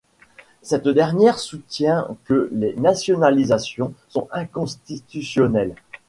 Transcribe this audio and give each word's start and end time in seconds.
Cette 0.63 0.87
dernière 0.87 1.37
soutient 1.37 2.07
que 2.25 2.49
les 2.53 2.73
nationalisations 2.73 3.93
sont 4.09 4.27
inconstitutionnelles. 4.31 5.75